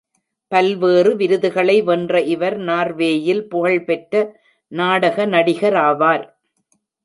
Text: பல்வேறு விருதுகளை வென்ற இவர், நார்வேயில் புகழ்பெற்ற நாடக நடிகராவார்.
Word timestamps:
பல்வேறு 0.51 1.15
விருதுகளை 1.15 1.75
வென்ற 1.81 2.21
இவர், 2.27 2.57
நார்வேயில் 2.61 3.43
புகழ்பெற்ற 3.47 4.13
நாடக 4.71 5.25
நடிகராவார். 5.27 6.25